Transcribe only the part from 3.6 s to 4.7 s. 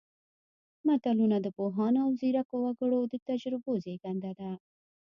زېږنده ده